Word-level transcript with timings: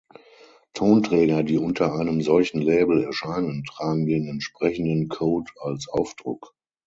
Tonträger, 0.73 1.43
die 1.43 1.59
unter 1.59 1.93
einem 1.93 2.23
solchen 2.23 2.59
Label 2.59 3.03
erscheinen, 3.03 3.63
tragen 3.65 4.07
den 4.07 4.27
entsprechenden 4.27 5.09
Code 5.09 5.51
als 5.59 5.87
Aufdruck. 5.87 6.55